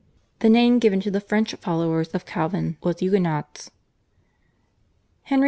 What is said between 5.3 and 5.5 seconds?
II.